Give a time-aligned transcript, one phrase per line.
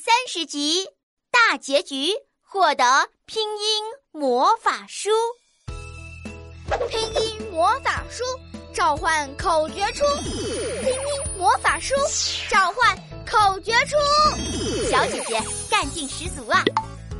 [0.00, 0.86] 三十集
[1.32, 5.10] 大结局，获得拼音魔法书。
[6.88, 8.22] 拼音魔法书
[8.72, 10.04] 召唤口诀出，
[10.84, 11.96] 拼音魔法书
[12.48, 13.96] 召唤口诀出。
[14.88, 16.62] 小姐姐干劲十足啊！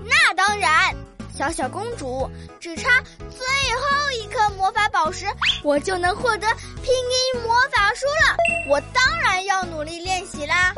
[0.04, 0.94] 那当然，
[1.36, 5.26] 小小公主只差最后一颗魔法宝石，
[5.64, 6.46] 我就能获得
[6.80, 8.36] 拼音魔法书了。
[8.68, 10.72] 我当然要努力练习啦。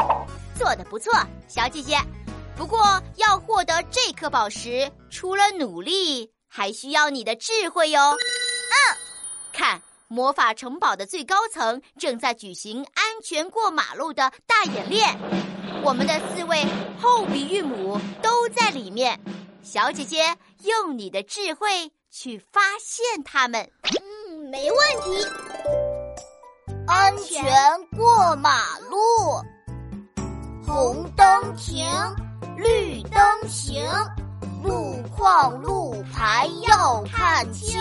[0.61, 1.11] 做的不错，
[1.49, 1.97] 小姐姐。
[2.55, 2.79] 不过
[3.17, 7.99] 要获得这颗宝石，除了努力，还需要你的智慧哟。
[8.11, 8.77] 嗯，
[9.55, 15.19] 看，魔法城堡的最高层正在举行安全过马路的大演练，
[15.83, 16.63] 我们的四位
[17.01, 19.19] 后鼻韵母都在里面。
[19.63, 23.67] 小姐姐，用你的智慧去发现它们。
[24.29, 25.27] 嗯，没问题。
[26.87, 27.43] 安全
[27.97, 28.99] 过马路。
[30.73, 31.85] 红灯停，
[32.57, 33.85] 绿灯行，
[34.63, 37.77] 路况路牌要看清，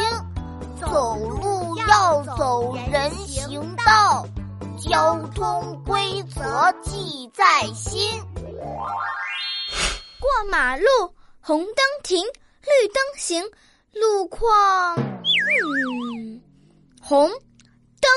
[0.81, 4.25] 走路要走人行道，
[4.79, 8.19] 交通规则记在心。
[10.19, 10.85] 过马路，
[11.41, 13.43] 红灯停，绿灯行，
[13.93, 16.41] 路况，嗯，
[16.99, 17.29] 红
[18.01, 18.09] 灯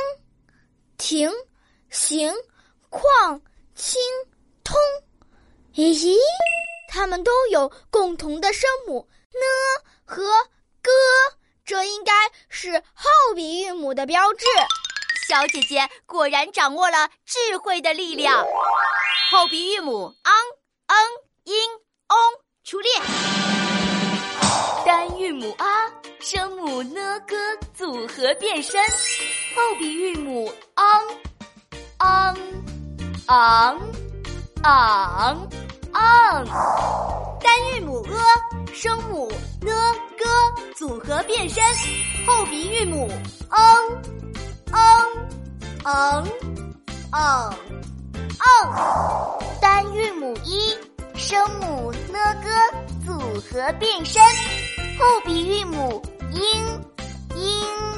[0.96, 1.30] 停，
[1.90, 2.32] 行，
[2.88, 3.38] 况
[3.74, 4.00] 清。
[4.72, 4.80] 通，
[5.74, 6.16] 咦，
[6.88, 9.44] 它们都有共同的声母呢
[10.02, 10.22] 和
[10.80, 10.90] 歌，
[11.64, 12.12] 这应该
[12.48, 14.46] 是后鼻韵母的标志。
[15.28, 18.44] 小姐姐果然掌握了智慧的力量。
[19.30, 20.32] 后鼻韵母 ang、
[20.88, 20.94] ng、
[21.44, 21.70] in、
[22.08, 22.92] ong 出列，
[24.84, 27.36] 单韵母 a 声母 n、g
[27.74, 28.82] 组合变身，
[29.54, 31.16] 后鼻韵母 ang、
[31.98, 32.36] ang、
[33.26, 33.91] ang。
[34.62, 35.48] 昂
[35.92, 36.46] 昂，
[37.40, 39.28] 单韵母 a，声母
[39.60, 39.68] n
[40.16, 40.24] g
[40.76, 41.60] 组合变身，
[42.24, 43.08] 后鼻韵母
[43.50, 43.58] ang
[44.70, 45.08] ang
[45.82, 46.28] ang
[47.10, 47.52] ang
[48.38, 50.76] ang，单韵母 i，，
[51.16, 52.48] 声母 n g
[53.04, 53.18] 组
[53.50, 54.22] 合变身，
[54.96, 56.00] 后鼻韵母
[56.30, 56.80] ing
[57.34, 57.91] ing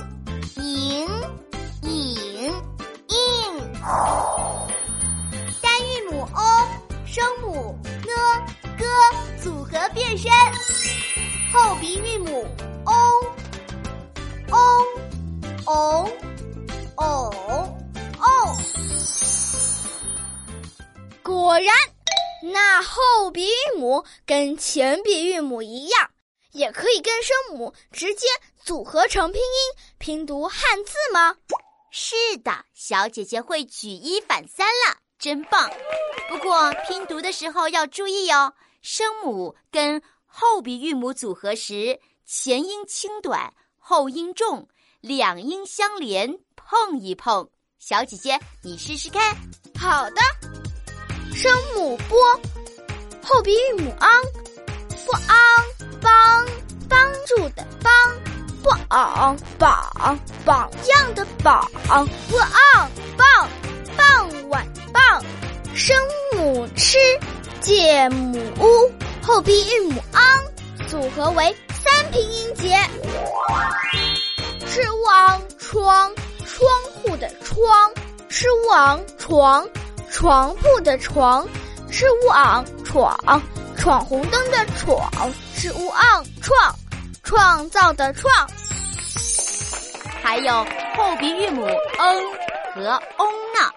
[9.94, 10.30] 变身，
[11.52, 12.44] 后鼻韵母
[12.84, 12.92] o
[14.50, 14.84] o
[15.66, 16.10] o
[16.96, 17.32] o
[18.18, 18.56] o。
[21.22, 21.72] 果然，
[22.52, 26.10] 那后鼻韵母跟前鼻韵母一样，
[26.50, 28.26] 也可以跟声母直接
[28.64, 31.36] 组合成拼音拼读汉字吗？
[31.92, 34.96] 是的，小姐姐会举一反三了。
[35.16, 35.70] 真棒！
[36.28, 38.52] 不过拼读的时候要注意哦，
[38.84, 44.68] 声母跟后鼻韵母组合时，前音轻短，后音重，
[45.00, 47.48] 两音相连，碰一碰。
[47.78, 49.34] 小姐姐，你试试看。
[49.74, 50.20] 好的，
[51.32, 52.18] 声母波，
[53.22, 54.22] 后鼻韵母 ang，
[55.06, 55.64] 不 ang
[56.02, 56.46] 帮
[56.86, 57.92] 帮助的帮，
[58.62, 61.66] 不 ang 榜榜样的榜，
[62.28, 63.48] 不 ang 傍
[63.96, 64.62] 傍晚。
[65.74, 65.96] 声
[66.32, 66.98] 母吃，
[67.64, 68.92] 介母乌，
[69.22, 72.76] 后鼻韵母 ang，组合为三平音节。
[74.66, 76.14] 吃乌昂窗，
[76.44, 77.90] 窗户的窗；
[78.28, 79.66] 吃乌昂床，
[80.10, 81.48] 床铺的床；
[81.90, 83.18] 吃乌昂闯，
[83.78, 85.10] 闯红灯的闯；
[85.56, 86.76] 吃乌昂创，
[87.22, 88.30] 创造的创。
[90.22, 90.52] 还有
[90.98, 92.22] 后鼻韵母 n
[92.74, 93.72] 和 o 呢。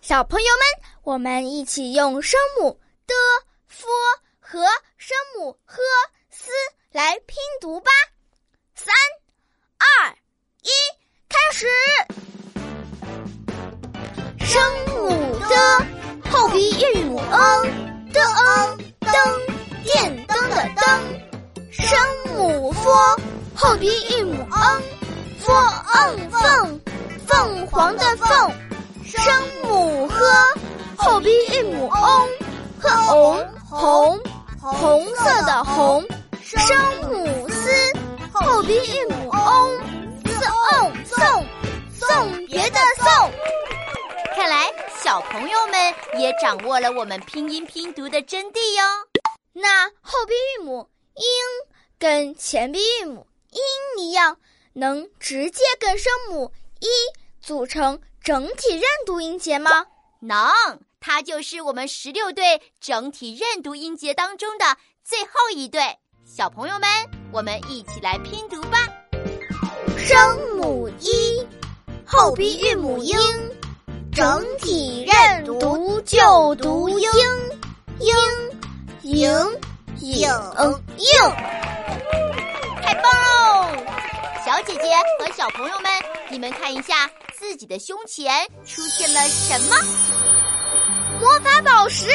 [0.00, 0.90] 小朋友们。
[1.02, 2.78] 我们一起用声母
[3.10, 3.16] 的、
[3.66, 3.88] f
[4.38, 4.60] 和
[4.96, 5.82] 声母 h、
[6.30, 6.48] s
[6.92, 7.90] 来拼读吧。
[8.76, 8.94] 三、
[9.78, 10.16] 二、
[10.62, 10.70] 一，
[11.28, 11.66] 开始。
[14.38, 15.56] 声母的
[16.30, 19.12] 后鼻韵母 n 的 n 灯
[19.82, 21.20] 电灯的灯。
[21.72, 21.98] 声
[22.28, 23.20] 母 f
[23.56, 24.82] 后鼻韵母 n
[25.40, 25.52] f
[25.94, 26.80] n 凤
[27.26, 28.28] 凤凰的凤。
[29.04, 29.34] 声
[29.64, 30.60] 母 h。
[31.02, 32.39] 后鼻韵母 on
[33.06, 34.20] 红红
[34.60, 36.04] 红色的红，
[36.42, 36.76] 声
[37.08, 37.92] 母 s
[38.32, 39.80] 后鼻韵母 o
[40.26, 41.46] 送送
[41.92, 43.06] 送别的送。
[44.34, 44.72] 看来
[45.02, 48.82] 小朋友们也掌握了我们拼音拼读的真谛哟。
[49.52, 54.36] 那后鼻韵母 ing 跟前鼻韵母 in 一样，
[54.72, 56.88] 能直接跟声母一
[57.40, 59.86] 组成整体认读音节吗？
[60.20, 60.50] 能。
[61.00, 65.80] 它就是我们十六对整体认读音节当中的最后一对。
[66.26, 66.88] 小朋友们，
[67.32, 68.86] 我们一起来拼读吧。
[69.98, 71.44] 声母一，
[72.06, 73.18] 后鼻韵母英，
[74.12, 77.10] 整体认读就读英，
[77.98, 78.14] 英，
[79.02, 79.30] 赢，
[80.00, 80.28] 影，
[80.98, 81.20] 应。
[82.82, 83.66] 太棒喽！
[84.44, 85.90] 小姐姐和小朋友们，
[86.30, 89.76] 你们看一下自己的胸前出现了什么？
[91.20, 92.06] 魔法宝石。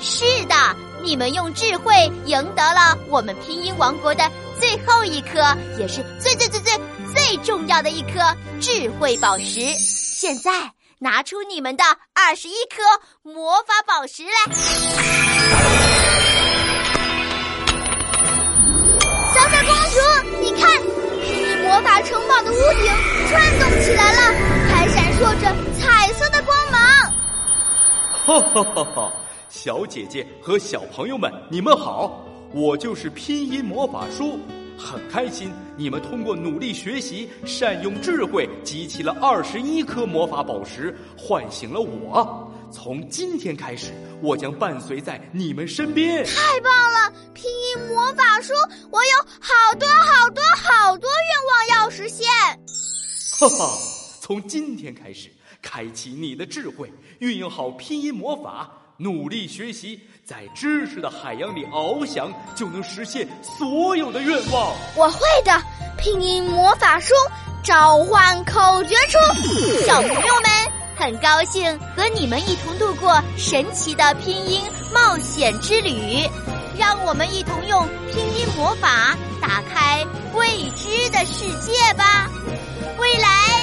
[0.00, 0.54] 是的，
[1.00, 1.92] 你们用智慧
[2.26, 6.72] 赢得了我们拼音王国的最后一颗，也是最最最最
[7.14, 8.20] 最重要的一颗
[8.60, 9.60] 智慧宝石。
[9.78, 10.50] 现在
[10.98, 11.84] 拿出你们的
[12.14, 12.82] 二十一颗
[13.22, 14.30] 魔法宝石来。
[19.34, 19.98] 小小公主，
[20.40, 20.68] 你看，
[21.22, 22.86] 你魔法城堡的屋顶
[23.30, 24.20] 转动起来了，
[28.28, 29.10] 哈哈哈哈！
[29.48, 32.22] 小姐姐和小朋友们，你们好，
[32.52, 34.38] 我就是拼音魔法书，
[34.76, 42.52] 很开心你们通过努力学习、善用智慧，集齐了二十一颗魔法宝石，唤醒了我。
[42.70, 43.92] 从今天开始，
[44.22, 46.22] 我将伴随在你们身边。
[46.26, 47.10] 太棒了！
[47.32, 48.52] 拼音魔法书，
[48.90, 52.26] 我有好多好多好多愿望要实现。
[53.40, 53.78] 哈哈，
[54.20, 55.30] 从今天开始，
[55.62, 58.70] 开启你的智慧，运用好拼音魔法。
[59.00, 64.74] 努力学习，在知识的海洋里翱翔，就能实现所有的愿望。
[64.96, 65.62] 我会的，
[65.96, 67.14] 拼音魔法书
[67.62, 69.16] 召唤口诀出。
[69.86, 70.50] 小朋友们，
[70.96, 74.62] 很高兴和你们一同度过神奇的拼音
[74.92, 76.28] 冒险之旅。
[76.76, 80.04] 让我们一同用拼音魔法打开
[80.34, 82.28] 未知的世界吧。
[82.98, 83.57] 未来。